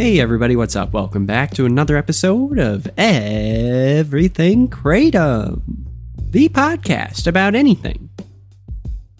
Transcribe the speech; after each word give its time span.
Hey 0.00 0.18
everybody, 0.18 0.56
what's 0.56 0.76
up? 0.76 0.94
Welcome 0.94 1.26
back 1.26 1.50
to 1.50 1.66
another 1.66 1.94
episode 1.94 2.58
of 2.58 2.88
Everything 2.96 4.66
Kratom, 4.66 5.60
the 6.16 6.48
podcast 6.48 7.26
about 7.26 7.54
anything 7.54 8.08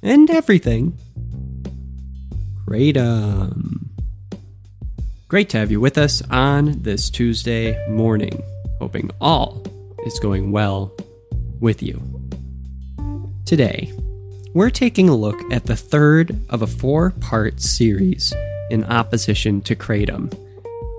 and 0.02 0.30
everything 0.30 0.98
Kratom. 2.66 3.88
Great 5.28 5.50
to 5.50 5.58
have 5.58 5.70
you 5.70 5.82
with 5.82 5.98
us 5.98 6.22
on 6.30 6.80
this 6.80 7.10
Tuesday 7.10 7.76
morning. 7.90 8.42
Hoping 8.78 9.10
all 9.20 9.62
is 10.06 10.18
going 10.18 10.50
well 10.50 10.96
with 11.60 11.82
you. 11.82 12.02
Today, 13.44 13.92
we're 14.54 14.70
taking 14.70 15.10
a 15.10 15.14
look 15.14 15.38
at 15.52 15.66
the 15.66 15.76
third 15.76 16.34
of 16.48 16.62
a 16.62 16.66
four 16.66 17.10
part 17.20 17.60
series 17.60 18.32
in 18.70 18.84
opposition 18.84 19.60
to 19.60 19.76
Kratom. 19.76 20.34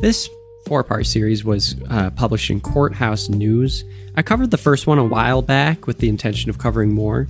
This 0.02 0.32
four 0.66 0.84
part 0.84 1.06
series 1.06 1.46
was 1.46 1.76
uh, 1.92 2.10
published 2.10 2.50
in 2.50 2.60
Courthouse 2.60 3.30
News. 3.30 3.84
I 4.16 4.24
covered 4.24 4.50
the 4.50 4.58
first 4.58 4.88
one 4.88 4.98
a 4.98 5.06
while 5.06 5.44
back 5.44 5.86
with 5.86 6.00
the 6.00 6.10
intention 6.10 6.50
of 6.50 6.58
covering 6.58 6.92
more. 6.92 7.28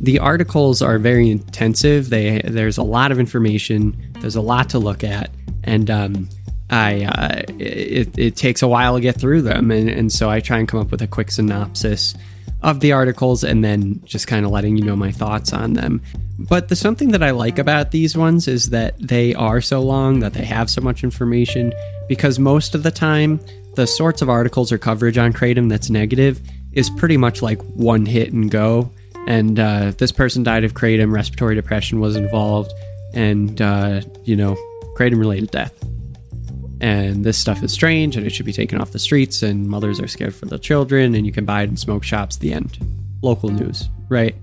The 0.00 0.18
articles 0.18 0.80
are 0.80 0.98
very 0.98 1.30
intensive. 1.30 2.08
They 2.08 2.40
there's 2.42 2.78
a 2.78 2.82
lot 2.82 3.12
of 3.12 3.20
information. 3.20 4.14
There's 4.20 4.34
a 4.34 4.40
lot 4.40 4.70
to 4.70 4.78
look 4.78 5.04
at, 5.04 5.30
and 5.62 5.90
um, 5.90 6.28
I 6.70 7.04
uh, 7.04 7.42
it, 7.58 8.18
it 8.18 8.34
takes 8.34 8.62
a 8.62 8.68
while 8.68 8.94
to 8.94 9.00
get 9.02 9.20
through 9.20 9.42
them, 9.42 9.70
and, 9.70 9.90
and 9.90 10.10
so 10.10 10.30
I 10.30 10.40
try 10.40 10.58
and 10.58 10.66
come 10.66 10.80
up 10.80 10.90
with 10.90 11.02
a 11.02 11.06
quick 11.06 11.30
synopsis 11.30 12.14
of 12.62 12.80
the 12.80 12.92
articles, 12.92 13.44
and 13.44 13.62
then 13.62 14.00
just 14.06 14.26
kind 14.26 14.46
of 14.46 14.50
letting 14.50 14.78
you 14.78 14.84
know 14.84 14.96
my 14.96 15.12
thoughts 15.12 15.52
on 15.52 15.74
them. 15.74 16.00
But 16.38 16.68
the 16.68 16.76
something 16.76 17.10
that 17.10 17.22
I 17.22 17.30
like 17.32 17.58
about 17.58 17.90
these 17.90 18.16
ones 18.16 18.48
is 18.48 18.70
that 18.70 18.94
they 18.98 19.34
are 19.34 19.60
so 19.60 19.80
long 19.80 20.20
that 20.20 20.32
they 20.32 20.44
have 20.46 20.70
so 20.70 20.80
much 20.80 21.04
information 21.04 21.72
because 22.08 22.38
most 22.38 22.74
of 22.74 22.82
the 22.82 22.90
time 22.90 23.40
the 23.76 23.86
sorts 23.86 24.22
of 24.22 24.28
articles 24.28 24.72
or 24.72 24.78
coverage 24.78 25.18
on 25.18 25.32
Kratom 25.32 25.68
that's 25.68 25.90
negative 25.90 26.40
is 26.72 26.90
pretty 26.90 27.16
much 27.16 27.42
like 27.42 27.60
one 27.62 28.06
hit 28.06 28.32
and 28.32 28.50
go. 28.50 28.90
And 29.26 29.60
uh, 29.60 29.92
this 29.98 30.12
person 30.12 30.42
died 30.42 30.64
of 30.64 30.74
Kratom, 30.74 31.12
respiratory 31.12 31.54
depression 31.54 32.00
was 32.00 32.16
involved, 32.16 32.72
and 33.12 33.60
uh, 33.60 34.00
you 34.24 34.36
know, 34.36 34.56
Kratom 34.96 35.18
related 35.18 35.50
death. 35.50 35.74
And 36.80 37.24
this 37.24 37.38
stuff 37.38 37.62
is 37.62 37.72
strange 37.72 38.16
and 38.16 38.26
it 38.26 38.30
should 38.30 38.46
be 38.46 38.52
taken 38.52 38.80
off 38.80 38.92
the 38.92 38.98
streets, 38.98 39.42
and 39.42 39.68
mothers 39.68 40.00
are 40.00 40.08
scared 40.08 40.34
for 40.34 40.46
their 40.46 40.58
children, 40.58 41.14
and 41.14 41.26
you 41.26 41.32
can 41.32 41.44
buy 41.44 41.62
it 41.62 41.70
in 41.70 41.76
smoke 41.76 42.04
shops. 42.04 42.36
The 42.36 42.52
end. 42.52 42.78
Local 43.22 43.48
news, 43.48 43.88
right? 44.08 44.34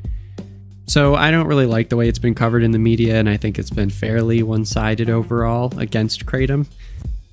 So 0.86 1.16
I 1.16 1.32
don't 1.32 1.48
really 1.48 1.66
like 1.66 1.90
the 1.90 1.96
way 1.96 2.10
it's 2.10 2.20
been 2.20 2.36
covered 2.36 2.64
in 2.64 2.72
the 2.72 2.80
media, 2.80 3.16
and 3.16 3.30
I 3.30 3.38
think 3.38 3.58
it's 3.58 3.70
been 3.70 3.90
fairly 3.90 4.44
one-sided 4.44 5.10
overall 5.10 5.78
against 5.80 6.26
kratom. 6.26 6.68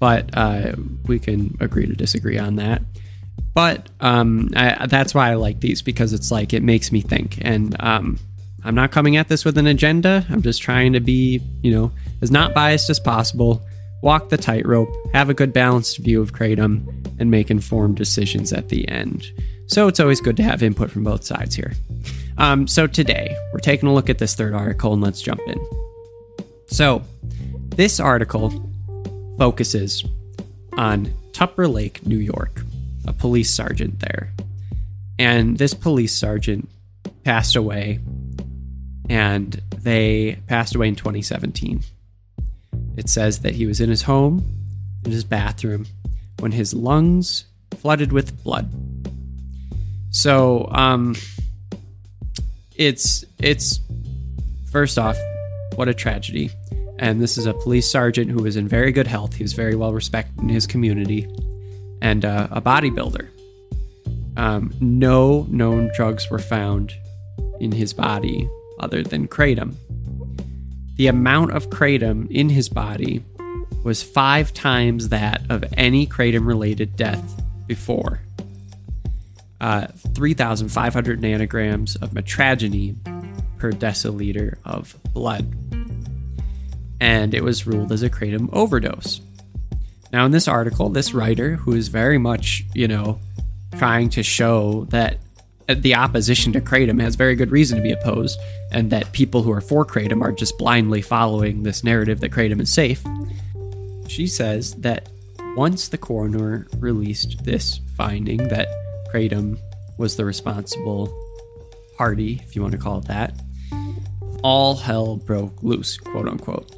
But 0.00 0.36
uh, 0.36 0.72
we 1.06 1.20
can 1.20 1.56
agree 1.60 1.86
to 1.86 1.94
disagree 1.94 2.38
on 2.38 2.56
that. 2.56 2.82
But 3.54 3.88
um, 4.00 4.50
I, 4.56 4.86
that's 4.86 5.14
why 5.14 5.30
I 5.30 5.34
like 5.34 5.60
these 5.60 5.82
because 5.82 6.12
it's 6.12 6.30
like 6.30 6.52
it 6.52 6.62
makes 6.62 6.90
me 6.90 7.00
think, 7.00 7.38
and 7.42 7.76
um, 7.80 8.18
I'm 8.64 8.74
not 8.74 8.90
coming 8.90 9.16
at 9.16 9.28
this 9.28 9.44
with 9.44 9.58
an 9.58 9.66
agenda. 9.66 10.24
I'm 10.30 10.42
just 10.42 10.62
trying 10.62 10.92
to 10.92 11.00
be, 11.00 11.40
you 11.62 11.72
know, 11.72 11.92
as 12.22 12.30
not 12.30 12.54
biased 12.54 12.90
as 12.90 13.00
possible, 13.00 13.62
walk 14.02 14.28
the 14.28 14.36
tightrope, 14.36 14.88
have 15.12 15.30
a 15.30 15.34
good 15.34 15.52
balanced 15.52 15.98
view 15.98 16.20
of 16.20 16.32
kratom, 16.32 16.86
and 17.18 17.30
make 17.30 17.50
informed 17.50 17.96
decisions 17.96 18.52
at 18.52 18.68
the 18.68 18.88
end. 18.88 19.30
So 19.66 19.88
it's 19.88 20.00
always 20.00 20.20
good 20.20 20.36
to 20.36 20.42
have 20.42 20.62
input 20.62 20.90
from 20.90 21.04
both 21.04 21.24
sides 21.24 21.54
here. 21.54 21.72
Um, 22.38 22.66
so 22.66 22.86
today, 22.86 23.36
we're 23.52 23.60
taking 23.60 23.88
a 23.88 23.94
look 23.94 24.10
at 24.10 24.18
this 24.18 24.34
third 24.34 24.54
article 24.54 24.92
and 24.92 25.02
let's 25.02 25.22
jump 25.22 25.40
in. 25.46 25.60
So, 26.66 27.02
this 27.76 28.00
article 28.00 28.69
focuses 29.40 30.04
on 30.74 31.10
Tupper 31.32 31.66
Lake, 31.66 32.06
New 32.06 32.18
York, 32.18 32.60
a 33.06 33.12
police 33.14 33.50
sergeant 33.50 34.00
there. 34.00 34.34
And 35.18 35.56
this 35.56 35.72
police 35.72 36.14
sergeant 36.14 36.68
passed 37.24 37.56
away, 37.56 38.00
and 39.08 39.62
they 39.78 40.40
passed 40.46 40.74
away 40.74 40.88
in 40.88 40.94
2017. 40.94 41.82
It 42.98 43.08
says 43.08 43.38
that 43.38 43.54
he 43.54 43.64
was 43.64 43.80
in 43.80 43.88
his 43.88 44.02
home, 44.02 44.44
in 45.06 45.10
his 45.10 45.24
bathroom, 45.24 45.86
when 46.40 46.52
his 46.52 46.74
lungs 46.74 47.46
flooded 47.78 48.12
with 48.12 48.44
blood. 48.44 48.70
So, 50.10 50.68
um, 50.70 51.16
it's 52.76 53.24
it's 53.38 53.80
first 54.70 54.98
off, 54.98 55.16
what 55.76 55.88
a 55.88 55.94
tragedy. 55.94 56.50
And 57.00 57.20
this 57.20 57.38
is 57.38 57.46
a 57.46 57.54
police 57.54 57.90
sergeant 57.90 58.30
who 58.30 58.42
was 58.42 58.56
in 58.56 58.68
very 58.68 58.92
good 58.92 59.06
health. 59.06 59.34
He 59.34 59.42
was 59.42 59.54
very 59.54 59.74
well 59.74 59.92
respected 59.92 60.38
in 60.38 60.50
his 60.50 60.66
community, 60.66 61.26
and 62.02 62.24
uh, 62.24 62.46
a 62.50 62.60
bodybuilder. 62.60 63.28
Um, 64.36 64.72
no 64.80 65.46
known 65.48 65.90
drugs 65.96 66.30
were 66.30 66.38
found 66.38 66.94
in 67.58 67.72
his 67.72 67.92
body 67.94 68.48
other 68.78 69.02
than 69.02 69.28
kratom. 69.28 69.74
The 70.96 71.06
amount 71.06 71.52
of 71.52 71.70
kratom 71.70 72.30
in 72.30 72.50
his 72.50 72.68
body 72.68 73.24
was 73.82 74.02
five 74.02 74.52
times 74.52 75.08
that 75.08 75.42
of 75.48 75.64
any 75.78 76.06
kratom 76.06 76.46
related 76.46 76.96
death 76.96 77.42
before 77.66 78.20
uh, 79.60 79.86
3,500 80.14 81.20
nanograms 81.20 82.00
of 82.02 82.10
mitragynine 82.10 82.96
per 83.58 83.72
deciliter 83.72 84.56
of 84.64 84.96
blood. 85.12 85.79
And 87.00 87.34
it 87.34 87.42
was 87.42 87.66
ruled 87.66 87.92
as 87.92 88.02
a 88.02 88.10
kratom 88.10 88.48
overdose. 88.52 89.20
Now, 90.12 90.26
in 90.26 90.32
this 90.32 90.48
article, 90.48 90.88
this 90.88 91.14
writer, 91.14 91.56
who 91.56 91.72
is 91.72 91.88
very 91.88 92.18
much, 92.18 92.64
you 92.74 92.88
know, 92.88 93.20
trying 93.78 94.10
to 94.10 94.22
show 94.22 94.86
that 94.90 95.18
uh, 95.68 95.74
the 95.78 95.94
opposition 95.94 96.52
to 96.52 96.60
kratom 96.60 97.00
has 97.00 97.14
very 97.14 97.36
good 97.36 97.50
reason 97.50 97.76
to 97.76 97.82
be 97.82 97.92
opposed, 97.92 98.38
and 98.72 98.90
that 98.90 99.12
people 99.12 99.42
who 99.42 99.52
are 99.52 99.60
for 99.60 99.86
kratom 99.86 100.20
are 100.22 100.32
just 100.32 100.58
blindly 100.58 101.00
following 101.00 101.62
this 101.62 101.84
narrative 101.84 102.20
that 102.20 102.32
kratom 102.32 102.60
is 102.60 102.72
safe. 102.72 103.02
She 104.08 104.26
says 104.26 104.74
that 104.74 105.08
once 105.56 105.88
the 105.88 105.98
coroner 105.98 106.66
released 106.78 107.44
this 107.44 107.80
finding 107.96 108.48
that 108.48 108.68
Kratom 109.12 109.58
was 109.98 110.16
the 110.16 110.24
responsible 110.24 111.12
party, 111.96 112.40
if 112.44 112.56
you 112.56 112.62
want 112.62 112.72
to 112.72 112.78
call 112.78 112.98
it 112.98 113.06
that. 113.06 113.34
All 114.42 114.76
hell 114.76 115.16
broke 115.16 115.62
loose, 115.62 115.98
quote 115.98 116.28
unquote. 116.28 116.74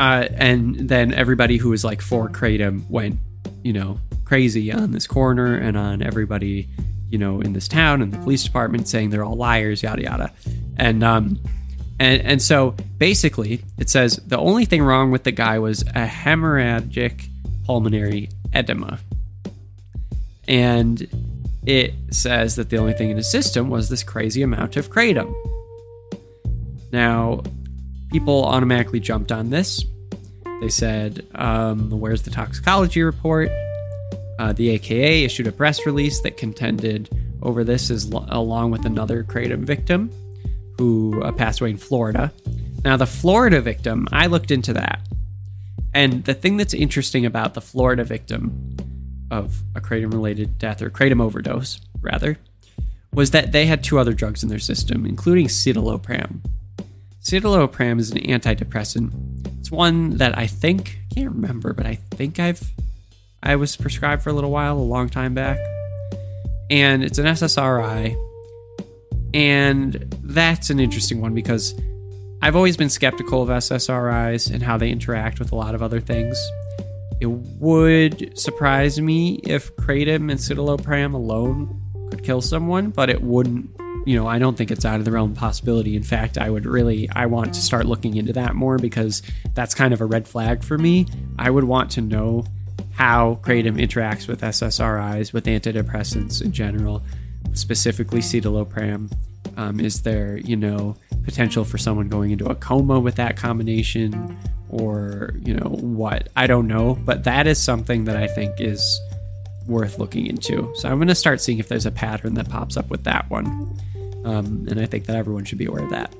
Uh, 0.00 0.26
and 0.38 0.88
then 0.88 1.12
everybody 1.12 1.58
who 1.58 1.68
was 1.68 1.84
like 1.84 2.00
for 2.00 2.30
Kratom 2.30 2.88
went, 2.88 3.18
you 3.62 3.74
know, 3.74 4.00
crazy 4.24 4.72
on 4.72 4.92
this 4.92 5.06
corner 5.06 5.54
and 5.54 5.76
on 5.76 6.00
everybody, 6.00 6.70
you 7.10 7.18
know, 7.18 7.42
in 7.42 7.52
this 7.52 7.68
town 7.68 8.00
and 8.00 8.10
the 8.10 8.16
police 8.16 8.42
department 8.42 8.88
saying 8.88 9.10
they're 9.10 9.26
all 9.26 9.36
liars, 9.36 9.82
yada 9.82 10.02
yada. 10.02 10.32
And 10.78 11.04
um, 11.04 11.38
and 11.98 12.22
and 12.22 12.40
so 12.40 12.74
basically, 12.96 13.62
it 13.76 13.90
says 13.90 14.16
the 14.26 14.38
only 14.38 14.64
thing 14.64 14.82
wrong 14.82 15.10
with 15.10 15.24
the 15.24 15.32
guy 15.32 15.58
was 15.58 15.82
a 15.82 16.06
hemorrhagic 16.06 17.28
pulmonary 17.66 18.30
edema. 18.54 19.00
And 20.48 21.06
it 21.66 21.92
says 22.10 22.56
that 22.56 22.70
the 22.70 22.78
only 22.78 22.94
thing 22.94 23.10
in 23.10 23.18
his 23.18 23.30
system 23.30 23.68
was 23.68 23.90
this 23.90 24.02
crazy 24.02 24.40
amount 24.40 24.78
of 24.78 24.88
kratom. 24.88 25.30
Now, 26.90 27.42
people 28.10 28.44
automatically 28.44 29.00
jumped 29.00 29.32
on 29.32 29.50
this. 29.50 29.84
They 30.60 30.68
said, 30.68 31.26
um, 31.34 31.90
Where's 31.90 32.22
the 32.22 32.30
toxicology 32.30 33.02
report? 33.02 33.50
Uh, 34.38 34.52
the 34.52 34.70
AKA 34.70 35.24
issued 35.24 35.46
a 35.46 35.52
press 35.52 35.84
release 35.84 36.20
that 36.22 36.36
contended 36.36 37.08
over 37.42 37.64
this 37.64 37.90
as 37.90 38.12
lo- 38.12 38.26
along 38.28 38.70
with 38.70 38.84
another 38.84 39.22
kratom 39.22 39.60
victim 39.60 40.10
who 40.78 41.22
uh, 41.22 41.32
passed 41.32 41.60
away 41.60 41.70
in 41.70 41.76
Florida. 41.76 42.32
Now, 42.84 42.96
the 42.96 43.06
Florida 43.06 43.60
victim, 43.60 44.08
I 44.12 44.26
looked 44.26 44.50
into 44.50 44.72
that. 44.74 45.00
And 45.92 46.24
the 46.24 46.34
thing 46.34 46.56
that's 46.56 46.72
interesting 46.72 47.26
about 47.26 47.54
the 47.54 47.60
Florida 47.60 48.04
victim 48.04 48.76
of 49.30 49.62
a 49.74 49.80
kratom 49.80 50.12
related 50.12 50.58
death 50.58 50.80
or 50.80 50.90
kratom 50.90 51.20
overdose, 51.20 51.80
rather, 52.00 52.38
was 53.12 53.32
that 53.32 53.52
they 53.52 53.66
had 53.66 53.82
two 53.82 53.98
other 53.98 54.12
drugs 54.12 54.42
in 54.42 54.48
their 54.48 54.58
system, 54.58 55.04
including 55.04 55.48
citalopram. 55.48 56.40
Citalopram 57.22 57.98
is 58.00 58.10
an 58.10 58.18
antidepressant. 58.18 59.12
It's 59.58 59.70
one 59.70 60.16
that 60.16 60.36
I 60.38 60.46
think 60.46 61.00
can't 61.14 61.34
remember, 61.34 61.74
but 61.74 61.86
I 61.86 61.96
think 62.12 62.38
I've 62.38 62.62
I 63.42 63.56
was 63.56 63.76
prescribed 63.76 64.22
for 64.22 64.30
a 64.30 64.32
little 64.32 64.50
while, 64.50 64.78
a 64.78 64.80
long 64.80 65.08
time 65.08 65.34
back. 65.34 65.58
And 66.70 67.02
it's 67.02 67.18
an 67.18 67.26
SSRI. 67.26 68.16
And 69.34 70.14
that's 70.22 70.70
an 70.70 70.80
interesting 70.80 71.20
one 71.20 71.34
because 71.34 71.74
I've 72.42 72.56
always 72.56 72.76
been 72.76 72.90
skeptical 72.90 73.42
of 73.42 73.48
SSRIs 73.48 74.52
and 74.52 74.62
how 74.62 74.76
they 74.76 74.90
interact 74.90 75.38
with 75.38 75.52
a 75.52 75.56
lot 75.56 75.74
of 75.74 75.82
other 75.82 76.00
things. 76.00 76.38
It 77.20 77.26
would 77.26 78.38
surprise 78.38 79.00
me 79.00 79.40
if 79.44 79.74
kratom 79.76 80.30
and 80.30 80.40
citalopram 80.40 81.14
alone 81.14 81.80
could 82.10 82.24
kill 82.24 82.40
someone, 82.40 82.90
but 82.90 83.10
it 83.10 83.22
wouldn't 83.22 83.70
you 84.06 84.16
know, 84.16 84.26
I 84.26 84.38
don't 84.38 84.56
think 84.56 84.70
it's 84.70 84.84
out 84.84 84.98
of 84.98 85.04
the 85.04 85.12
realm 85.12 85.32
of 85.32 85.36
possibility. 85.36 85.96
In 85.96 86.02
fact, 86.02 86.38
I 86.38 86.50
would 86.50 86.66
really, 86.66 87.08
I 87.10 87.26
want 87.26 87.54
to 87.54 87.60
start 87.60 87.86
looking 87.86 88.16
into 88.16 88.32
that 88.34 88.54
more 88.54 88.78
because 88.78 89.22
that's 89.54 89.74
kind 89.74 89.92
of 89.92 90.00
a 90.00 90.06
red 90.06 90.26
flag 90.26 90.62
for 90.62 90.78
me. 90.78 91.06
I 91.38 91.50
would 91.50 91.64
want 91.64 91.90
to 91.92 92.00
know 92.00 92.44
how 92.92 93.38
kratom 93.42 93.80
interacts 93.80 94.26
with 94.28 94.40
SSRIs, 94.40 95.32
with 95.32 95.46
antidepressants 95.46 96.42
in 96.42 96.52
general, 96.52 97.02
specifically 97.52 98.20
citalopram. 98.20 99.12
Um, 99.56 99.80
is 99.80 100.02
there, 100.02 100.38
you 100.38 100.56
know, 100.56 100.96
potential 101.24 101.64
for 101.64 101.78
someone 101.78 102.08
going 102.08 102.30
into 102.30 102.46
a 102.46 102.54
coma 102.54 103.00
with 103.00 103.16
that 103.16 103.36
combination, 103.36 104.38
or 104.70 105.34
you 105.40 105.54
know 105.54 105.70
what? 105.70 106.28
I 106.36 106.46
don't 106.46 106.66
know, 106.66 106.94
but 107.04 107.24
that 107.24 107.46
is 107.46 107.62
something 107.62 108.04
that 108.04 108.16
I 108.16 108.26
think 108.26 108.60
is 108.60 109.00
worth 109.70 109.98
looking 109.98 110.26
into. 110.26 110.70
So 110.76 110.88
I'm 110.88 110.96
going 110.96 111.08
to 111.08 111.14
start 111.14 111.40
seeing 111.40 111.58
if 111.58 111.68
there's 111.68 111.86
a 111.86 111.90
pattern 111.90 112.34
that 112.34 112.48
pops 112.48 112.76
up 112.76 112.90
with 112.90 113.04
that 113.04 113.30
one, 113.30 113.46
um, 114.24 114.66
and 114.68 114.80
I 114.80 114.86
think 114.86 115.06
that 115.06 115.16
everyone 115.16 115.44
should 115.44 115.58
be 115.58 115.66
aware 115.66 115.84
of 115.84 115.90
that. 115.90 116.14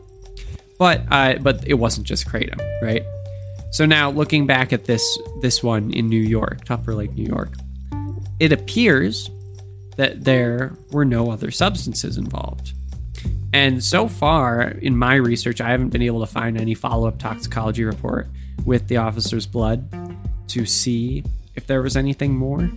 But 0.78 1.02
uh, 1.10 1.34
but 1.40 1.66
it 1.66 1.74
wasn't 1.74 2.06
just 2.06 2.26
kratom, 2.26 2.58
right? 2.80 3.02
So 3.72 3.84
now 3.84 4.10
looking 4.10 4.46
back 4.46 4.72
at 4.72 4.86
this 4.86 5.18
this 5.42 5.62
one 5.62 5.92
in 5.92 6.08
New 6.08 6.22
York, 6.22 6.64
Tupper 6.64 6.94
Lake, 6.94 7.14
New 7.14 7.26
York, 7.26 7.52
it 8.38 8.52
appears 8.52 9.30
that 9.96 10.24
there 10.24 10.72
were 10.92 11.04
no 11.04 11.30
other 11.30 11.50
substances 11.50 12.16
involved. 12.16 12.72
And 13.52 13.82
so 13.82 14.08
far 14.08 14.62
in 14.62 14.96
my 14.96 15.16
research, 15.16 15.60
I 15.60 15.70
haven't 15.70 15.90
been 15.90 16.02
able 16.02 16.20
to 16.20 16.26
find 16.26 16.56
any 16.56 16.74
follow 16.74 17.08
up 17.08 17.18
toxicology 17.18 17.84
report 17.84 18.28
with 18.64 18.88
the 18.88 18.98
officer's 18.98 19.46
blood 19.46 19.92
to 20.48 20.64
see 20.64 21.24
if 21.56 21.66
there 21.66 21.82
was 21.82 21.96
anything 21.96 22.36
more. 22.36 22.70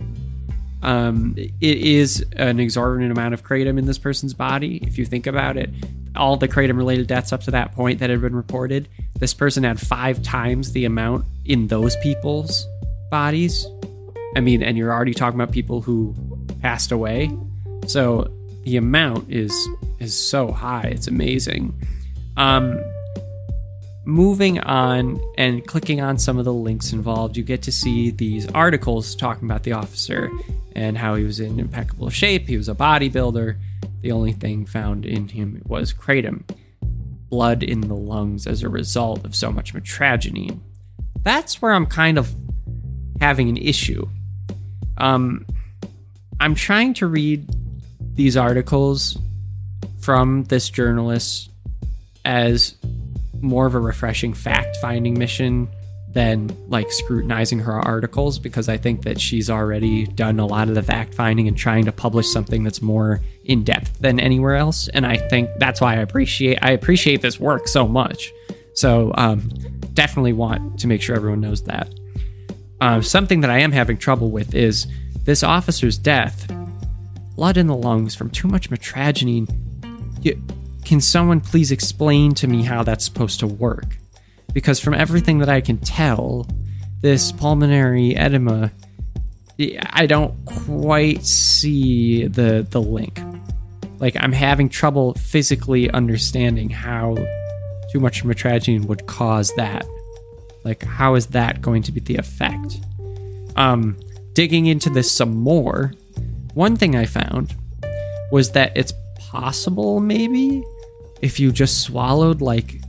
Um, 0.84 1.34
it 1.38 1.78
is 1.78 2.24
an 2.36 2.60
exorbitant 2.60 3.10
amount 3.10 3.32
of 3.32 3.42
kratom 3.42 3.78
in 3.78 3.86
this 3.86 3.98
person's 3.98 4.34
body. 4.34 4.76
If 4.82 4.98
you 4.98 5.06
think 5.06 5.26
about 5.26 5.56
it, 5.56 5.70
all 6.14 6.36
the 6.36 6.46
kratom 6.46 6.76
related 6.76 7.06
deaths 7.06 7.32
up 7.32 7.40
to 7.44 7.50
that 7.52 7.72
point 7.72 8.00
that 8.00 8.10
had 8.10 8.20
been 8.20 8.36
reported, 8.36 8.88
this 9.18 9.32
person 9.32 9.64
had 9.64 9.80
five 9.80 10.22
times 10.22 10.72
the 10.72 10.84
amount 10.84 11.24
in 11.46 11.68
those 11.68 11.96
people's 11.96 12.68
bodies. 13.10 13.66
I 14.36 14.40
mean, 14.40 14.62
and 14.62 14.76
you're 14.76 14.92
already 14.92 15.14
talking 15.14 15.40
about 15.40 15.52
people 15.52 15.80
who 15.80 16.14
passed 16.60 16.92
away. 16.92 17.34
So 17.86 18.30
the 18.64 18.76
amount 18.76 19.30
is 19.30 19.52
is 20.00 20.14
so 20.14 20.52
high. 20.52 20.88
It's 20.94 21.08
amazing. 21.08 21.74
Um, 22.36 22.78
moving 24.04 24.60
on 24.60 25.18
and 25.38 25.66
clicking 25.66 26.02
on 26.02 26.18
some 26.18 26.38
of 26.38 26.44
the 26.44 26.52
links 26.52 26.92
involved, 26.92 27.38
you 27.38 27.42
get 27.42 27.62
to 27.62 27.72
see 27.72 28.10
these 28.10 28.46
articles 28.48 29.14
talking 29.14 29.48
about 29.48 29.62
the 29.62 29.72
officer 29.72 30.30
and 30.74 30.98
how 30.98 31.14
he 31.14 31.24
was 31.24 31.40
in 31.40 31.60
impeccable 31.60 32.10
shape. 32.10 32.48
He 32.48 32.56
was 32.56 32.68
a 32.68 32.74
bodybuilder. 32.74 33.56
The 34.00 34.12
only 34.12 34.32
thing 34.32 34.66
found 34.66 35.06
in 35.06 35.28
him 35.28 35.62
was 35.64 35.92
kratom, 35.92 36.42
blood 37.28 37.62
in 37.62 37.82
the 37.82 37.94
lungs 37.94 38.46
as 38.46 38.62
a 38.62 38.68
result 38.68 39.24
of 39.24 39.34
so 39.34 39.50
much 39.50 39.74
mitragynine. 39.74 40.60
That's 41.22 41.62
where 41.62 41.72
I'm 41.72 41.86
kind 41.86 42.18
of 42.18 42.32
having 43.20 43.48
an 43.48 43.56
issue. 43.56 44.08
Um, 44.98 45.46
I'm 46.40 46.54
trying 46.54 46.94
to 46.94 47.06
read 47.06 47.48
these 48.14 48.36
articles 48.36 49.16
from 50.00 50.44
this 50.44 50.68
journalist 50.68 51.50
as 52.24 52.76
more 53.40 53.66
of 53.66 53.74
a 53.74 53.80
refreshing 53.80 54.34
fact 54.34 54.76
finding 54.78 55.18
mission 55.18 55.68
than 56.14 56.56
like 56.68 56.90
scrutinizing 56.90 57.58
her 57.58 57.72
articles 57.72 58.38
because 58.38 58.68
I 58.68 58.76
think 58.76 59.02
that 59.02 59.20
she's 59.20 59.50
already 59.50 60.06
done 60.06 60.38
a 60.38 60.46
lot 60.46 60.68
of 60.68 60.74
the 60.74 60.82
fact 60.82 61.14
finding 61.14 61.48
and 61.48 61.56
trying 61.56 61.84
to 61.84 61.92
publish 61.92 62.28
something 62.28 62.62
that's 62.64 62.80
more 62.80 63.20
in 63.44 63.64
depth 63.64 63.98
than 63.98 64.20
anywhere 64.20 64.54
else. 64.54 64.88
And 64.88 65.04
I 65.04 65.16
think 65.16 65.50
that's 65.58 65.80
why 65.80 65.94
I 65.94 65.98
appreciate 65.98 66.58
I 66.62 66.70
appreciate 66.70 67.20
this 67.20 67.38
work 67.38 67.68
so 67.68 67.86
much. 67.86 68.32
So 68.74 69.12
um, 69.16 69.48
definitely 69.92 70.32
want 70.32 70.80
to 70.80 70.86
make 70.86 71.02
sure 71.02 71.16
everyone 71.16 71.40
knows 71.40 71.62
that. 71.64 71.92
Uh, 72.80 73.00
something 73.00 73.40
that 73.40 73.50
I 73.50 73.58
am 73.58 73.72
having 73.72 73.96
trouble 73.96 74.30
with 74.30 74.54
is 74.54 74.86
this 75.24 75.42
officer's 75.42 75.98
death. 75.98 76.50
Blood 77.36 77.56
in 77.56 77.66
the 77.66 77.76
lungs 77.76 78.14
from 78.14 78.30
too 78.30 78.46
much 78.46 78.70
mitragynine 78.70 79.48
can 80.84 81.00
someone 81.00 81.40
please 81.40 81.72
explain 81.72 82.34
to 82.34 82.46
me 82.46 82.62
how 82.62 82.82
that's 82.82 83.04
supposed 83.04 83.40
to 83.40 83.46
work? 83.46 83.96
Because 84.52 84.78
from 84.80 84.94
everything 84.94 85.38
that 85.38 85.48
I 85.48 85.60
can 85.60 85.78
tell, 85.78 86.46
this 87.00 87.32
pulmonary 87.32 88.14
edema, 88.16 88.72
I 89.58 90.06
don't 90.06 90.34
quite 90.44 91.24
see 91.24 92.26
the 92.26 92.66
the 92.68 92.80
link. 92.80 93.20
Like 93.98 94.16
I'm 94.18 94.32
having 94.32 94.68
trouble 94.68 95.14
physically 95.14 95.90
understanding 95.90 96.70
how 96.70 97.16
too 97.92 98.00
much 98.00 98.24
mitragynine 98.24 98.86
would 98.86 99.06
cause 99.06 99.52
that. 99.56 99.86
Like 100.64 100.82
how 100.82 101.14
is 101.14 101.26
that 101.28 101.62
going 101.62 101.82
to 101.84 101.92
be 101.92 102.00
the 102.00 102.16
effect? 102.16 102.80
Um, 103.56 103.96
digging 104.32 104.66
into 104.66 104.90
this 104.90 105.10
some 105.10 105.34
more, 105.34 105.92
one 106.54 106.76
thing 106.76 106.96
I 106.96 107.06
found 107.06 107.54
was 108.32 108.52
that 108.52 108.76
it's 108.76 108.92
possible, 109.18 110.00
maybe, 110.00 110.64
if 111.20 111.38
you 111.38 111.52
just 111.52 111.82
swallowed 111.82 112.40
like 112.40 112.80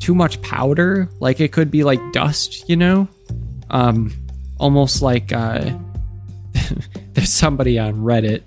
too 0.00 0.14
much 0.14 0.40
powder. 0.42 1.08
Like 1.20 1.40
it 1.40 1.52
could 1.52 1.70
be 1.70 1.84
like 1.84 2.00
dust, 2.12 2.68
you 2.68 2.76
know? 2.76 3.08
Um, 3.70 4.12
almost 4.58 5.02
like 5.02 5.32
uh, 5.32 5.70
there's 7.12 7.32
somebody 7.32 7.78
on 7.78 7.94
Reddit, 7.96 8.42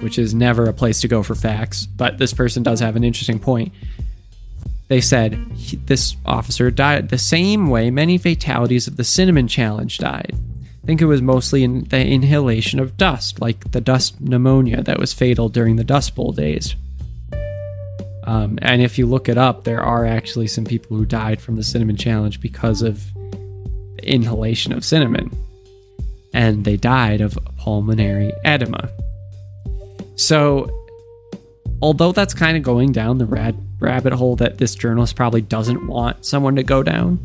which 0.00 0.18
is 0.18 0.34
never 0.34 0.64
a 0.64 0.72
place 0.72 1.00
to 1.02 1.08
go 1.08 1.22
for 1.22 1.34
facts, 1.34 1.86
but 1.86 2.18
this 2.18 2.32
person 2.32 2.62
does 2.62 2.80
have 2.80 2.96
an 2.96 3.04
interesting 3.04 3.38
point. 3.38 3.72
They 4.88 5.00
said 5.00 5.38
this 5.86 6.16
officer 6.26 6.70
died 6.70 7.08
the 7.08 7.18
same 7.18 7.68
way 7.68 7.90
many 7.90 8.18
fatalities 8.18 8.86
of 8.86 8.96
the 8.96 9.04
cinnamon 9.04 9.48
challenge 9.48 9.98
died. 9.98 10.34
I 10.82 10.86
think 10.86 11.00
it 11.00 11.06
was 11.06 11.22
mostly 11.22 11.64
in 11.64 11.84
the 11.84 12.06
inhalation 12.06 12.78
of 12.78 12.98
dust, 12.98 13.40
like 13.40 13.72
the 13.72 13.80
dust 13.80 14.20
pneumonia 14.20 14.82
that 14.82 14.98
was 14.98 15.14
fatal 15.14 15.48
during 15.48 15.76
the 15.76 15.84
Dust 15.84 16.14
Bowl 16.14 16.32
days. 16.32 16.76
Um, 18.24 18.58
and 18.62 18.80
if 18.80 18.98
you 18.98 19.06
look 19.06 19.28
it 19.28 19.38
up, 19.38 19.64
there 19.64 19.82
are 19.82 20.06
actually 20.06 20.46
some 20.46 20.64
people 20.64 20.96
who 20.96 21.04
died 21.04 21.40
from 21.40 21.56
the 21.56 21.62
cinnamon 21.62 21.96
challenge 21.96 22.40
because 22.40 22.82
of 22.82 23.04
inhalation 24.02 24.72
of 24.72 24.84
cinnamon. 24.84 25.30
And 26.32 26.64
they 26.64 26.76
died 26.76 27.20
of 27.20 27.38
pulmonary 27.58 28.32
edema. 28.44 28.90
So, 30.16 30.70
although 31.82 32.12
that's 32.12 32.34
kind 32.34 32.56
of 32.56 32.62
going 32.62 32.92
down 32.92 33.18
the 33.18 33.26
rad- 33.26 33.62
rabbit 33.78 34.12
hole 34.12 34.36
that 34.36 34.58
this 34.58 34.74
journalist 34.74 35.16
probably 35.16 35.42
doesn't 35.42 35.86
want 35.86 36.24
someone 36.24 36.56
to 36.56 36.62
go 36.62 36.82
down, 36.82 37.18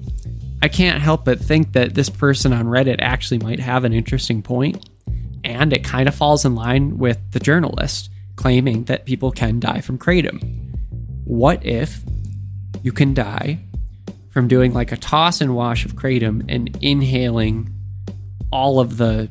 I 0.61 0.67
can't 0.67 1.01
help 1.01 1.25
but 1.25 1.39
think 1.39 1.73
that 1.73 1.95
this 1.95 2.09
person 2.09 2.51
on 2.51 2.65
Reddit 2.65 2.97
actually 2.99 3.39
might 3.39 3.59
have 3.59 3.85
an 3.85 3.93
interesting 3.93 4.41
point, 4.41 4.89
and 5.43 5.71
it 5.71 5.83
kind 5.83 6.09
of 6.09 6.15
falls 6.15 6.43
in 6.43 6.55
line 6.55 6.97
with 6.97 7.17
the 7.31 7.39
journalist 7.39 8.11
claiming 8.35 8.83
that 8.85 9.05
people 9.05 9.31
can 9.31 9.59
die 9.59 9.81
from 9.81 9.97
kratom. 9.97 10.58
What 11.29 11.63
if 11.63 12.01
you 12.81 12.91
can 12.91 13.13
die 13.13 13.59
from 14.31 14.47
doing 14.47 14.73
like 14.73 14.91
a 14.91 14.97
toss 14.97 15.41
and 15.41 15.55
wash 15.55 15.85
of 15.85 15.93
kratom 15.93 16.43
and 16.49 16.75
inhaling 16.81 17.71
all 18.51 18.79
of 18.79 18.97
the 18.97 19.29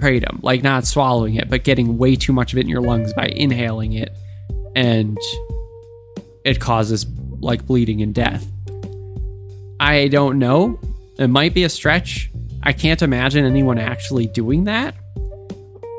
kratom, 0.00 0.42
like 0.42 0.64
not 0.64 0.84
swallowing 0.84 1.36
it, 1.36 1.48
but 1.48 1.62
getting 1.62 1.96
way 1.96 2.16
too 2.16 2.32
much 2.32 2.52
of 2.52 2.58
it 2.58 2.62
in 2.62 2.68
your 2.68 2.80
lungs 2.80 3.12
by 3.12 3.26
inhaling 3.26 3.92
it, 3.92 4.12
and 4.74 5.16
it 6.44 6.58
causes 6.58 7.06
like 7.38 7.64
bleeding 7.64 8.02
and 8.02 8.12
death? 8.12 8.44
I 9.78 10.08
don't 10.08 10.40
know. 10.40 10.80
It 11.20 11.28
might 11.28 11.54
be 11.54 11.62
a 11.62 11.68
stretch. 11.68 12.32
I 12.64 12.72
can't 12.72 13.00
imagine 13.00 13.44
anyone 13.44 13.78
actually 13.78 14.26
doing 14.26 14.64
that. 14.64 14.96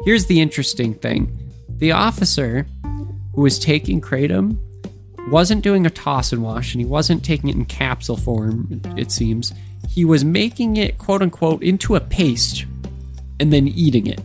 Here's 0.04 0.26
the 0.26 0.42
interesting 0.42 0.96
thing 0.96 1.50
the 1.78 1.94
officer 1.94 2.68
who 3.34 3.42
was 3.42 3.58
taking 3.58 4.02
Kratom 4.02 4.60
wasn't 5.28 5.64
doing 5.64 5.86
a 5.86 5.90
toss 5.90 6.32
and 6.32 6.42
wash, 6.42 6.74
and 6.74 6.82
he 6.82 6.86
wasn't 6.86 7.24
taking 7.24 7.50
it 7.50 7.56
in 7.56 7.66
capsule 7.66 8.18
form, 8.18 8.82
it 8.98 9.12
seems. 9.12 9.54
He 9.88 10.06
was 10.06 10.24
making 10.24 10.78
it, 10.78 10.98
quote 10.98 11.22
unquote, 11.22 11.64
into 11.64 11.96
a 11.96 12.00
paste 12.00 12.66
and 13.40 13.52
then 13.52 13.68
eating 13.68 14.08
it. 14.08 14.22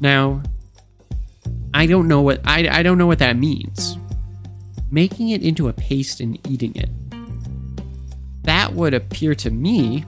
Now, 0.00 0.42
I 1.74 1.86
don't 1.86 2.08
know 2.08 2.22
what 2.22 2.40
I, 2.44 2.68
I 2.68 2.82
don't 2.82 2.98
know 2.98 3.06
what 3.06 3.18
that 3.18 3.36
means. 3.36 3.96
Making 4.90 5.30
it 5.30 5.42
into 5.42 5.68
a 5.68 5.72
paste 5.72 6.20
and 6.20 6.38
eating 6.48 6.74
it 6.76 6.88
that 8.46 8.72
would 8.72 8.94
appear 8.94 9.34
to 9.34 9.50
me 9.50 10.04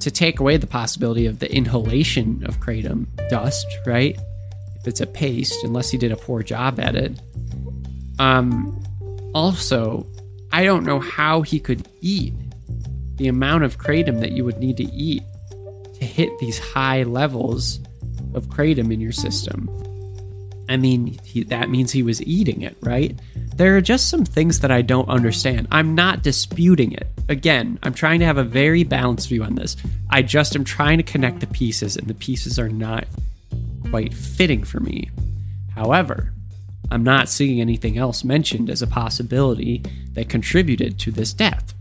to 0.00 0.10
take 0.10 0.40
away 0.40 0.56
the 0.56 0.66
possibility 0.66 1.26
of 1.26 1.38
the 1.38 1.52
inhalation 1.52 2.44
of 2.44 2.60
kratom 2.60 3.06
dust, 3.30 3.66
right? 3.86 4.18
If 4.80 4.86
it's 4.86 5.00
a 5.00 5.06
paste, 5.06 5.64
unless 5.64 5.90
he 5.90 5.98
did 5.98 6.12
a 6.12 6.16
poor 6.16 6.42
job 6.42 6.78
at 6.78 6.94
it. 6.94 7.18
Um, 8.18 8.82
also, 9.34 10.06
I 10.52 10.64
don't 10.64 10.84
know 10.84 11.00
how 11.00 11.42
he 11.42 11.60
could 11.60 11.86
eat 12.00 12.34
the 13.16 13.28
amount 13.28 13.64
of 13.64 13.78
kratom 13.78 14.20
that 14.20 14.32
you 14.32 14.44
would 14.44 14.58
need 14.58 14.76
to 14.78 14.84
eat 14.84 15.22
to 15.98 16.04
hit 16.04 16.30
these 16.38 16.58
high 16.58 17.02
levels 17.02 17.80
of 18.34 18.46
kratom 18.46 18.92
in 18.92 19.00
your 19.00 19.12
system. 19.12 19.68
I 20.68 20.76
mean, 20.76 21.18
he, 21.22 21.44
that 21.44 21.70
means 21.70 21.92
he 21.92 22.02
was 22.02 22.22
eating 22.22 22.62
it, 22.62 22.76
right? 22.80 23.18
There 23.54 23.76
are 23.76 23.80
just 23.80 24.10
some 24.10 24.24
things 24.24 24.60
that 24.60 24.70
I 24.70 24.82
don't 24.82 25.08
understand. 25.08 25.68
I'm 25.70 25.94
not 25.94 26.22
disputing 26.22 26.92
it. 26.92 27.06
Again, 27.28 27.78
I'm 27.82 27.94
trying 27.94 28.20
to 28.20 28.26
have 28.26 28.36
a 28.36 28.44
very 28.44 28.84
balanced 28.84 29.28
view 29.28 29.44
on 29.44 29.54
this. 29.54 29.76
I 30.10 30.22
just 30.22 30.56
am 30.56 30.64
trying 30.64 30.98
to 30.98 31.04
connect 31.04 31.40
the 31.40 31.46
pieces, 31.46 31.96
and 31.96 32.08
the 32.08 32.14
pieces 32.14 32.58
are 32.58 32.68
not 32.68 33.06
quite 33.90 34.12
fitting 34.12 34.64
for 34.64 34.80
me. 34.80 35.08
However, 35.74 36.32
I'm 36.90 37.02
not 37.02 37.28
seeing 37.28 37.60
anything 37.60 37.98
else 37.98 38.24
mentioned 38.24 38.70
as 38.70 38.82
a 38.82 38.86
possibility 38.86 39.82
that 40.12 40.28
contributed 40.28 40.98
to 41.00 41.10
this 41.10 41.32
death. 41.32 41.74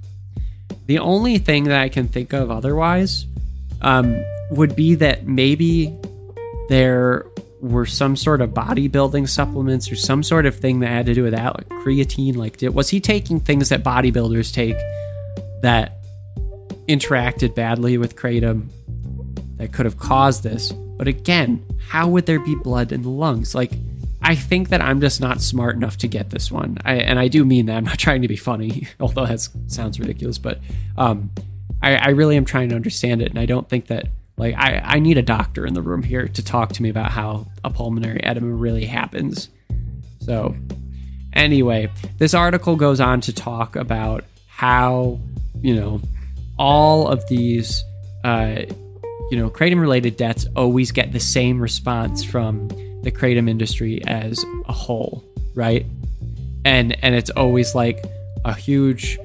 The 0.88 1.00
only 1.00 1.38
thing 1.38 1.66
that 1.66 1.80
I 1.80 1.90
can 1.90 2.08
think 2.08 2.34
of 2.34 2.52
otherwise 2.52 3.26
um, 3.82 4.24
would 4.52 4.76
be 4.76 4.96
that 4.96 5.28
maybe 5.28 5.96
there 6.70 7.26
were 7.62 7.86
some 7.86 8.16
sort 8.16 8.42
of 8.42 8.52
bodybuilding 8.52 9.28
supplements 9.28 9.92
or 9.92 9.96
some 9.96 10.22
sort 10.22 10.46
of 10.46 10.56
thing 10.58 10.80
that 10.80 10.88
had 10.88 11.06
to 11.08 11.14
do 11.14 11.24
with 11.24 11.34
that, 11.34 11.56
like 11.56 11.70
creatine. 11.70 12.36
Like, 12.36 12.58
did, 12.58 12.74
was 12.74 12.90
he 12.90 13.00
taking 13.00 13.40
things 13.40 13.70
that 13.70 13.84
bodybuilders 13.84 14.54
take 14.54 14.78
that 15.62 15.98
interacted 16.88 17.56
badly 17.56 17.98
with 17.98 18.16
kratom 18.16 18.70
that 19.58 19.74
could 19.74 19.86
have 19.86 19.98
caused 19.98 20.44
this? 20.44 20.72
But 20.72 21.08
again, 21.08 21.66
how 21.90 22.08
would 22.10 22.26
there 22.26 22.40
be 22.40 22.56
blood 22.56 22.92
in 22.92 23.02
the 23.02 23.10
lungs? 23.10 23.56
Like, 23.56 23.72
I 24.26 24.34
think 24.34 24.70
that 24.70 24.82
I'm 24.82 25.02
just 25.02 25.22
not 25.22 25.40
smart 25.40 25.76
enough 25.76 25.98
to 25.98 26.08
get 26.08 26.32
this 26.32 26.52
one. 26.52 26.80
I, 26.84 26.96
and 26.96 27.20
I 27.20 27.28
do 27.28 27.46
mean 27.46 27.68
that. 27.68 27.78
I'm 27.78 27.84
not 27.84 28.00
trying 28.00 28.24
to 28.24 28.28
be 28.28 28.36
funny, 28.36 28.88
although 29.00 29.26
that 29.26 29.48
sounds 29.68 30.00
ridiculous. 30.00 30.40
But 30.40 30.60
um, 30.98 31.30
I, 31.82 31.96
I 31.96 32.10
really 32.10 32.36
am 32.36 32.44
trying 32.44 32.70
to 32.70 32.76
understand 32.76 33.22
it. 33.22 33.30
And 33.30 33.38
I 33.38 33.46
don't 33.46 33.70
think 33.70 33.88
that 33.88 34.08
like 34.36 34.56
I, 34.56 34.82
I 34.84 35.00
need 35.00 35.20
a 35.20 35.22
doctor 35.22 35.66
in 35.66 35.76
the 35.76 35.82
room 35.82 36.02
here 36.02 36.28
to 36.28 36.44
talk 36.44 36.74
to 36.74 36.82
me 36.82 36.90
about 36.90 37.12
how 37.12 37.48
a 37.64 37.70
pulmonary 37.70 38.20
edema 38.24 38.48
really 38.48 38.86
happens. 38.86 39.50
So 40.22 40.56
anyway, 41.32 41.92
this 42.18 42.34
article 42.34 42.76
goes 42.76 43.00
on 43.00 43.22
to 43.22 43.34
talk 43.34 43.76
about 43.76 44.26
how, 44.48 45.20
you 45.62 45.76
know, 45.76 46.02
all 46.58 47.08
of 47.08 47.28
these 47.28 47.84
uh, 48.24 48.64
you 49.32 49.38
know, 49.38 49.50
kratom 49.50 49.80
related 49.80 50.18
deaths 50.18 50.48
always 50.56 50.92
get 50.92 51.12
the 51.12 51.20
same 51.20 51.60
response 51.60 52.24
from 52.24 52.70
the 53.06 53.12
kratom 53.12 53.50
industry 53.50 54.04
as 54.06 54.44
a 54.68 54.74
whole, 54.74 55.24
right? 55.54 55.86
And 56.66 56.98
and 57.04 57.16
it's 57.16 57.30
always 57.30 57.74
like 57.74 58.04
a 58.44 58.54
huge 58.54 59.18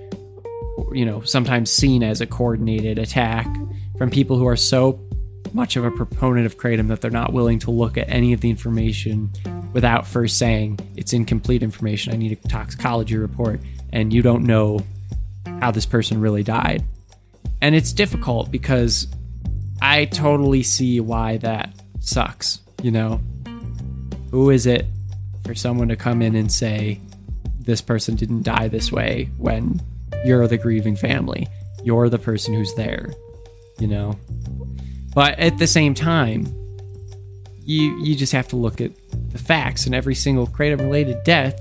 you 0.93 1.05
know, 1.05 1.21
sometimes 1.23 1.71
seen 1.71 2.03
as 2.03 2.21
a 2.21 2.27
coordinated 2.27 2.99
attack 2.99 3.47
from 3.99 4.11
people 4.11 4.39
who 4.39 4.47
are 4.47 4.57
so 4.57 5.01
much 5.53 5.77
of 5.77 5.85
a 5.85 5.91
proponent 5.91 6.47
of 6.47 6.57
kratom 6.57 6.89
that 6.89 7.01
they're 7.01 7.11
not 7.11 7.33
willing 7.33 7.59
to 7.59 7.71
look 7.71 7.99
at 7.99 8.09
any 8.09 8.33
of 8.33 8.41
the 8.41 8.51
information 8.51 9.31
without 9.73 10.07
first 10.07 10.39
saying 10.39 10.79
it's 10.97 11.13
incomplete 11.13 11.63
information. 11.63 12.13
I 12.13 12.17
need 12.17 12.33
a 12.33 12.49
toxicology 12.49 13.17
report, 13.17 13.61
and 13.93 14.13
you 14.13 14.23
don't 14.23 14.45
know 14.45 14.81
how 15.61 15.71
this 15.71 15.87
person 15.87 16.21
really 16.21 16.43
died. 16.43 16.85
And 17.61 17.75
it's 17.75 17.93
difficult 17.93 18.51
because 18.51 19.09
I 19.83 20.07
totally 20.07 20.63
see 20.63 21.01
why 21.01 21.39
that 21.39 21.75
sucks. 22.01 22.61
You 22.83 22.91
know, 22.91 23.21
who 24.31 24.51
is 24.51 24.67
it 24.67 24.87
for 25.45 25.55
someone 25.55 25.89
to 25.89 25.97
come 25.97 26.23
in 26.23 26.35
and 26.35 26.51
say 26.51 27.01
this 27.61 27.81
person 27.81 28.17
didn't 28.17 28.43
die 28.43 28.69
this 28.69 28.91
way 28.91 29.31
when 29.39 29.81
you're 30.25 30.47
the 30.49 30.59
grieving 30.59 30.97
family? 30.97 31.49
You're 31.83 32.09
the 32.09 32.19
person 32.19 32.55
who's 32.55 32.75
there 32.75 33.11
you 33.81 33.89
know. 33.89 34.17
But 35.15 35.39
at 35.39 35.59
the 35.59 35.67
same 35.67 35.95
time, 35.95 36.47
you 37.63 37.99
you 38.03 38.15
just 38.15 38.33
have 38.33 38.49
to 38.49 38.57
look 38.57 38.81
at 38.81 38.93
the 39.33 39.39
facts, 39.39 39.87
and 39.87 39.95
every 39.95 40.15
single 40.15 40.47
kratom 40.47 40.81
related 40.81 41.25
death 41.25 41.59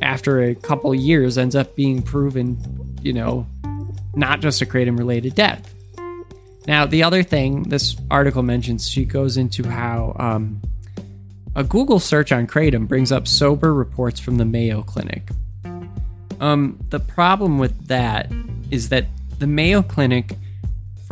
after 0.00 0.42
a 0.42 0.54
couple 0.54 0.94
years 0.94 1.38
ends 1.38 1.56
up 1.56 1.74
being 1.74 2.02
proven, 2.02 2.58
you 3.02 3.12
know, 3.12 3.46
not 4.14 4.40
just 4.40 4.62
a 4.62 4.66
kratom 4.66 4.98
related 4.98 5.34
death. 5.34 5.74
Now, 6.66 6.86
the 6.86 7.02
other 7.02 7.22
thing 7.24 7.64
this 7.64 7.96
article 8.10 8.42
mentions, 8.42 8.88
she 8.88 9.04
goes 9.04 9.36
into 9.36 9.68
how 9.68 10.14
um, 10.18 10.62
a 11.54 11.64
Google 11.64 12.00
search 12.00 12.32
on 12.32 12.46
kratom 12.46 12.88
brings 12.88 13.12
up 13.12 13.28
sober 13.28 13.74
reports 13.74 14.20
from 14.20 14.36
the 14.36 14.44
Mayo 14.44 14.82
Clinic. 14.82 15.30
Um, 16.40 16.78
the 16.90 17.00
problem 17.00 17.58
with 17.58 17.88
that 17.88 18.32
is 18.70 18.88
that 18.88 19.06
the 19.38 19.46
Mayo 19.46 19.82
Clinic 19.82 20.36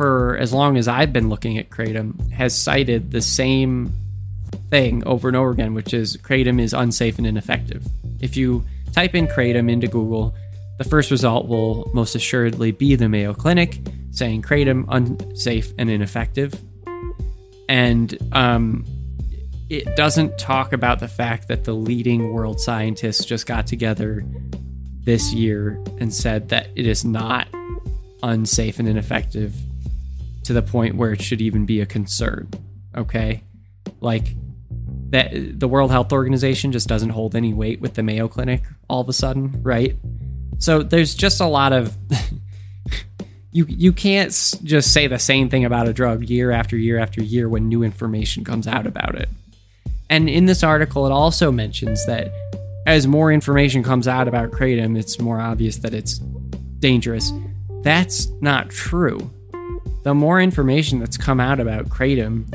for 0.01 0.35
as 0.37 0.51
long 0.51 0.77
as 0.77 0.87
I've 0.87 1.13
been 1.13 1.29
looking 1.29 1.59
at 1.59 1.69
Kratom, 1.69 2.31
has 2.31 2.57
cited 2.57 3.11
the 3.11 3.21
same 3.21 3.93
thing 4.71 5.03
over 5.05 5.27
and 5.27 5.37
over 5.37 5.51
again, 5.51 5.75
which 5.75 5.93
is 5.93 6.17
Kratom 6.17 6.59
is 6.59 6.73
unsafe 6.73 7.19
and 7.19 7.27
ineffective. 7.27 7.85
If 8.19 8.35
you 8.35 8.65
type 8.93 9.13
in 9.13 9.27
Kratom 9.27 9.69
into 9.69 9.87
Google, 9.87 10.33
the 10.79 10.85
first 10.85 11.11
result 11.11 11.47
will 11.47 11.87
most 11.93 12.15
assuredly 12.15 12.71
be 12.71 12.95
the 12.95 13.07
Mayo 13.07 13.35
Clinic 13.35 13.77
saying 14.09 14.41
Kratom 14.41 14.85
unsafe 14.89 15.71
and 15.77 15.87
ineffective. 15.87 16.59
And 17.69 18.17
um, 18.31 18.85
it 19.71 19.95
doesn't 19.95 20.37
talk 20.37 20.73
about 20.73 20.99
the 20.99 21.07
fact 21.07 21.47
that 21.47 21.63
the 21.63 21.71
leading 21.71 22.33
world 22.33 22.59
scientists 22.59 23.23
just 23.23 23.47
got 23.47 23.65
together 23.65 24.25
this 25.05 25.33
year 25.33 25.81
and 25.97 26.13
said 26.13 26.49
that 26.49 26.67
it 26.75 26.85
is 26.85 27.05
not 27.05 27.47
unsafe 28.21 28.79
and 28.79 28.87
ineffective 28.89 29.55
to 30.43 30.51
the 30.51 30.61
point 30.61 30.95
where 30.95 31.13
it 31.13 31.21
should 31.21 31.39
even 31.39 31.65
be 31.65 31.79
a 31.79 31.85
concern. 31.85 32.49
Okay? 32.97 33.45
Like 34.01 34.35
that 35.11 35.31
the 35.31 35.69
World 35.69 35.89
Health 35.89 36.11
Organization 36.11 36.73
just 36.73 36.89
doesn't 36.89 37.11
hold 37.11 37.33
any 37.33 37.53
weight 37.53 37.79
with 37.79 37.93
the 37.93 38.03
Mayo 38.03 38.27
Clinic 38.27 38.63
all 38.89 38.99
of 38.99 39.07
a 39.07 39.13
sudden, 39.13 39.63
right? 39.63 39.95
So 40.57 40.83
there's 40.83 41.15
just 41.15 41.39
a 41.39 41.47
lot 41.47 41.71
of 41.71 41.95
you 43.53 43.65
you 43.69 43.93
can't 43.93 44.31
just 44.63 44.91
say 44.91 45.07
the 45.07 45.17
same 45.17 45.47
thing 45.47 45.63
about 45.63 45.87
a 45.87 45.93
drug 45.93 46.23
year 46.23 46.51
after 46.51 46.75
year 46.75 46.99
after 46.99 47.23
year 47.23 47.47
when 47.47 47.69
new 47.69 47.83
information 47.83 48.43
comes 48.43 48.67
out 48.67 48.85
about 48.85 49.15
it. 49.15 49.29
And 50.11 50.29
in 50.29 50.45
this 50.45 50.61
article 50.63 51.07
it 51.07 51.11
also 51.11 51.51
mentions 51.51 52.05
that 52.05 52.31
as 52.85 53.07
more 53.07 53.31
information 53.31 53.81
comes 53.81 54.07
out 54.07 54.27
about 54.27 54.51
kratom, 54.51 54.97
it's 54.97 55.19
more 55.19 55.39
obvious 55.39 55.77
that 55.77 55.95
it's 55.95 56.19
dangerous. 56.79 57.31
That's 57.81 58.27
not 58.41 58.69
true 58.69 59.31
the 60.03 60.13
more 60.15 60.41
information 60.41 60.99
that's 60.99 61.17
come 61.17 61.39
out 61.39 61.59
about 61.59 61.89
Kratom, 61.89 62.51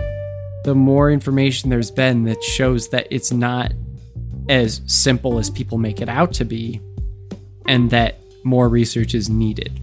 the 0.64 0.74
more 0.74 1.10
information 1.10 1.70
there's 1.70 1.90
been 1.90 2.24
that 2.24 2.42
shows 2.42 2.88
that 2.88 3.06
it's 3.10 3.32
not 3.32 3.72
as 4.48 4.80
simple 4.86 5.38
as 5.38 5.50
people 5.50 5.78
make 5.78 6.00
it 6.00 6.08
out 6.08 6.32
to 6.34 6.44
be, 6.44 6.80
and 7.66 7.90
that 7.90 8.18
more 8.44 8.68
research 8.68 9.14
is 9.14 9.28
needed. 9.28 9.80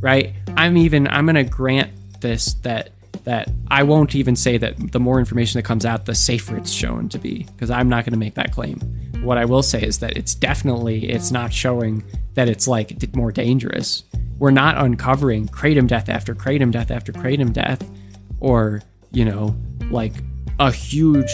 Right? 0.00 0.34
I'm 0.56 0.76
even 0.76 1.06
I'm 1.08 1.26
going 1.26 1.36
to 1.36 1.44
grant 1.44 2.20
this 2.20 2.54
that 2.62 2.90
that 3.24 3.50
I 3.68 3.82
won't 3.82 4.14
even 4.14 4.34
say 4.36 4.58
that 4.58 4.92
the 4.92 5.00
more 5.00 5.18
information 5.18 5.58
that 5.58 5.64
comes 5.64 5.86
out, 5.86 6.06
the 6.06 6.14
safer 6.14 6.56
it's 6.56 6.72
shown 6.72 7.08
to 7.10 7.18
be, 7.18 7.44
because 7.54 7.70
I'm 7.70 7.88
not 7.88 8.04
going 8.04 8.12
to 8.12 8.18
make 8.18 8.34
that 8.34 8.52
claim. 8.52 8.80
What 9.22 9.38
I 9.38 9.44
will 9.44 9.62
say 9.62 9.80
is 9.82 9.98
that 10.00 10.16
it's 10.16 10.34
definitely 10.34 11.08
it's 11.10 11.30
not 11.30 11.52
showing 11.52 12.02
that 12.34 12.48
it's 12.48 12.66
like 12.66 13.14
more 13.14 13.30
dangerous. 13.30 14.04
We're 14.38 14.50
not 14.50 14.76
uncovering 14.76 15.46
kratom 15.48 15.86
death 15.86 16.08
after 16.08 16.34
kratom 16.34 16.72
death 16.72 16.90
after 16.90 17.12
kratom 17.12 17.52
death 17.52 17.88
or 18.40 18.82
you 19.12 19.24
know 19.24 19.54
like 19.90 20.14
a 20.58 20.72
huge 20.72 21.30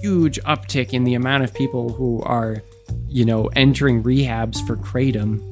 huge 0.00 0.40
uptick 0.40 0.92
in 0.92 1.04
the 1.04 1.14
amount 1.14 1.44
of 1.44 1.54
people 1.54 1.92
who 1.92 2.20
are 2.22 2.62
you 3.06 3.24
know 3.24 3.46
entering 3.54 4.02
rehabs 4.02 4.66
for 4.66 4.76
kratom. 4.76 5.46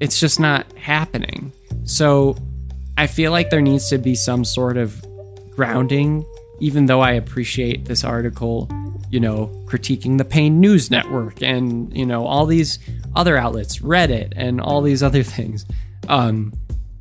It's 0.00 0.20
just 0.20 0.38
not 0.38 0.70
happening. 0.74 1.52
So 1.82 2.36
i 2.98 3.06
feel 3.06 3.32
like 3.32 3.48
there 3.50 3.62
needs 3.62 3.88
to 3.88 3.96
be 3.98 4.14
some 4.14 4.44
sort 4.44 4.76
of 4.76 5.02
grounding 5.50 6.24
even 6.60 6.86
though 6.86 7.00
i 7.00 7.12
appreciate 7.12 7.86
this 7.86 8.04
article 8.04 8.68
you 9.10 9.20
know 9.20 9.50
critiquing 9.64 10.18
the 10.18 10.24
pain 10.24 10.60
news 10.60 10.90
network 10.90 11.42
and 11.42 11.96
you 11.96 12.04
know 12.04 12.26
all 12.26 12.44
these 12.44 12.78
other 13.16 13.38
outlets 13.38 13.78
reddit 13.78 14.34
and 14.36 14.60
all 14.60 14.82
these 14.82 15.02
other 15.02 15.22
things 15.36 15.64
um, 16.08 16.52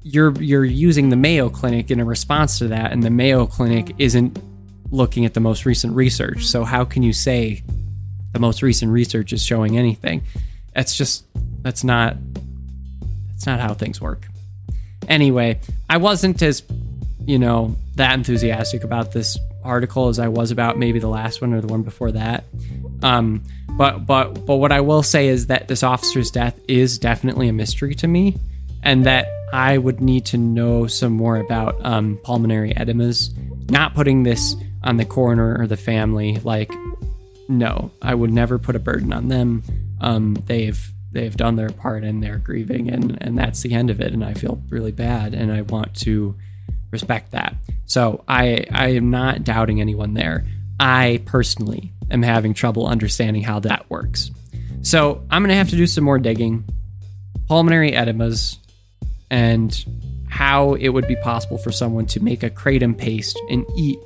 you're 0.04 0.32
you're 0.42 0.66
using 0.66 1.10
the 1.10 1.16
Mayo 1.16 1.50
Clinic 1.50 1.92
in 1.92 2.00
a 2.00 2.06
response 2.06 2.60
to 2.60 2.70
that, 2.70 2.92
and 2.94 3.04
the 3.04 3.10
Mayo 3.10 3.46
Clinic 3.46 3.94
isn't 3.98 4.40
looking 4.90 5.26
at 5.26 5.34
the 5.34 5.42
most 5.42 5.66
recent 5.66 5.94
research. 5.96 6.46
So 6.46 6.64
how 6.64 6.86
can 6.86 7.04
you 7.04 7.12
say 7.12 7.64
the 8.32 8.40
most 8.40 8.62
recent 8.62 8.92
research 8.92 9.34
is 9.34 9.44
showing 9.44 9.78
anything? 9.78 10.24
That's 10.74 10.96
just 10.96 11.26
that's 11.62 11.84
not 11.84 12.16
that's 13.32 13.46
not 13.46 13.60
how 13.60 13.74
things 13.74 14.00
work. 14.00 14.28
Anyway, 15.08 15.60
I 15.90 15.98
wasn't 15.98 16.42
as 16.42 16.64
you 17.26 17.40
know 17.40 17.76
that 17.96 18.14
enthusiastic 18.14 18.84
about 18.84 19.12
this 19.12 19.38
article 19.64 20.08
as 20.08 20.18
I 20.18 20.30
was 20.30 20.52
about 20.52 20.78
maybe 20.78 21.00
the 21.00 21.10
last 21.10 21.42
one 21.42 21.54
or 21.54 21.62
the 21.62 21.68
one 21.68 21.84
before 21.84 22.12
that. 22.14 22.46
Um, 23.04 23.44
but 23.78 24.06
but 24.06 24.46
but 24.46 24.58
what 24.58 24.72
I 24.72 24.82
will 24.82 25.04
say 25.04 25.28
is 25.28 25.48
that 25.48 25.68
this 25.68 25.84
officer's 25.84 26.32
death 26.32 26.60
is 26.68 26.98
definitely 26.98 27.50
a 27.50 27.54
mystery 27.54 27.96
to 27.96 28.08
me 28.08 28.38
and 28.84 29.06
that 29.06 29.28
I 29.54 29.78
would 29.78 30.02
need 30.02 30.26
to 30.28 30.38
know 30.38 30.88
some 30.88 31.14
more 31.14 31.38
about 31.38 31.84
um, 31.86 32.20
pulmonary 32.24 32.74
edemas. 32.74 33.32
Not 33.70 33.94
putting 33.94 34.24
this 34.24 34.56
on 34.84 34.98
the 34.98 35.06
coroner 35.06 35.58
or 35.60 35.68
the 35.68 35.78
family, 35.78 36.40
like 36.44 36.72
no, 37.50 37.92
I 38.02 38.14
would 38.14 38.32
never 38.32 38.58
put 38.58 38.76
a 38.76 38.80
burden 38.80 39.14
on 39.14 39.28
them. 39.30 39.64
Um, 40.02 40.36
they've 40.46 40.92
they've 41.12 41.36
done 41.36 41.56
their 41.56 41.70
part 41.70 42.04
and 42.04 42.22
they're 42.22 42.38
grieving, 42.38 42.90
and 42.90 43.18
and 43.22 43.38
that's 43.38 43.62
the 43.62 43.74
end 43.74 43.90
of 43.90 44.02
it. 44.02 44.14
And 44.14 44.24
I 44.24 44.34
feel 44.34 44.62
really 44.70 44.92
bad, 44.92 45.34
and 45.34 45.52
I 45.52 45.62
want 45.62 45.96
to 46.02 46.36
respect 46.92 47.32
that. 47.32 47.56
So 47.86 48.24
I 48.28 48.66
I 48.72 48.90
am 48.90 49.10
not 49.10 49.44
doubting 49.44 49.82
anyone 49.82 50.14
there. 50.14 50.46
I 50.80 51.22
personally 51.26 51.94
am 52.12 52.22
having 52.22 52.54
trouble 52.54 52.88
understanding 52.88 53.44
how 53.44 53.60
that 53.62 53.90
works. 53.90 54.32
So 54.82 55.24
I'm 55.30 55.44
gonna 55.44 55.56
have 55.56 55.70
to 55.70 55.76
do 55.76 55.88
some 55.88 56.04
more 56.04 56.20
digging. 56.20 56.66
Pulmonary 57.48 57.94
edemas 57.94 58.58
and 59.30 59.86
how 60.30 60.74
it 60.74 60.90
would 60.90 61.08
be 61.08 61.16
possible 61.18 61.58
for 61.58 61.72
someone 61.72 62.06
to 62.08 62.20
make 62.20 62.44
a 62.44 62.50
kratom 62.50 62.98
paste 62.98 63.40
and 63.50 63.66
eat 63.76 63.98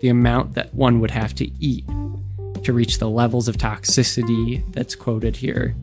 the 0.00 0.08
amount 0.08 0.54
that 0.54 0.74
one 0.74 1.00
would 1.00 1.10
have 1.10 1.34
to 1.34 1.50
eat 1.58 1.86
to 2.62 2.72
reach 2.72 2.98
the 2.98 3.08
levels 3.08 3.48
of 3.48 3.56
toxicity 3.56 4.62
that's 4.72 4.94
quoted 4.94 5.36
here 5.36 5.74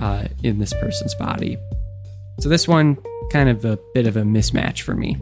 uh, 0.00 0.24
in 0.42 0.58
this 0.58 0.72
person's 0.72 1.14
body. 1.14 1.56
So 2.40 2.48
this 2.48 2.66
one 2.66 2.98
kind 3.30 3.48
of 3.48 3.64
a 3.64 3.78
bit 3.94 4.06
of 4.06 4.16
a 4.16 4.22
mismatch 4.22 4.80
for 4.80 4.94
me. 4.94 5.16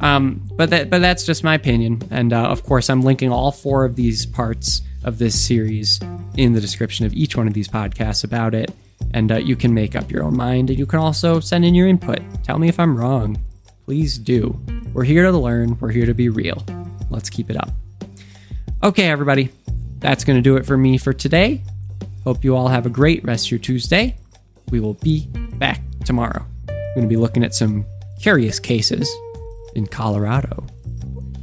Um, 0.00 0.46
but 0.52 0.70
that 0.70 0.90
but 0.90 1.00
that's 1.00 1.24
just 1.24 1.42
my 1.42 1.54
opinion, 1.54 2.02
and 2.10 2.32
uh, 2.32 2.48
of 2.48 2.62
course 2.62 2.90
I'm 2.90 3.00
linking 3.00 3.32
all 3.32 3.50
four 3.50 3.86
of 3.86 3.96
these 3.96 4.26
parts 4.26 4.82
of 5.04 5.18
this 5.18 5.40
series 5.40 5.98
in 6.36 6.52
the 6.52 6.60
description 6.60 7.06
of 7.06 7.14
each 7.14 7.34
one 7.34 7.48
of 7.48 7.54
these 7.54 7.66
podcasts 7.66 8.22
about 8.22 8.54
it, 8.54 8.70
and 9.14 9.32
uh, 9.32 9.36
you 9.36 9.56
can 9.56 9.72
make 9.72 9.96
up 9.96 10.10
your 10.10 10.22
own 10.22 10.36
mind, 10.36 10.68
and 10.68 10.78
you 10.78 10.84
can 10.84 10.98
also 10.98 11.40
send 11.40 11.64
in 11.64 11.74
your 11.74 11.88
input. 11.88 12.20
Tell 12.44 12.58
me 12.58 12.68
if 12.68 12.78
I'm 12.78 12.94
wrong. 12.94 13.38
Please 13.86 14.18
do. 14.18 14.60
We're 14.92 15.04
here 15.04 15.22
to 15.22 15.32
learn. 15.32 15.78
We're 15.80 15.92
here 15.92 16.06
to 16.06 16.14
be 16.14 16.28
real. 16.28 16.62
Let's 17.08 17.30
keep 17.30 17.48
it 17.48 17.56
up. 17.56 17.70
Okay, 18.82 19.08
everybody, 19.08 19.48
that's 19.98 20.24
going 20.24 20.36
to 20.36 20.42
do 20.42 20.56
it 20.56 20.66
for 20.66 20.76
me 20.76 20.98
for 20.98 21.14
today. 21.14 21.62
Hope 22.26 22.42
you 22.42 22.56
all 22.56 22.66
have 22.66 22.86
a 22.86 22.90
great 22.90 23.22
rest 23.22 23.46
of 23.46 23.50
your 23.52 23.60
Tuesday. 23.60 24.16
We 24.70 24.80
will 24.80 24.94
be 24.94 25.28
back 25.58 25.80
tomorrow. 26.04 26.44
We're 26.68 26.94
going 26.96 27.02
to 27.02 27.08
be 27.08 27.16
looking 27.16 27.44
at 27.44 27.54
some 27.54 27.86
curious 28.20 28.58
cases 28.58 29.08
in 29.76 29.86
Colorado. 29.86 30.66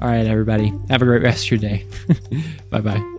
All 0.02 0.10
right, 0.10 0.26
everybody, 0.26 0.74
have 0.90 1.02
a 1.02 1.06
great 1.06 1.24
rest 1.24 1.46
of 1.46 1.52
your 1.52 1.60
day. 1.60 1.86
bye 2.70 2.82
bye. 2.82 3.13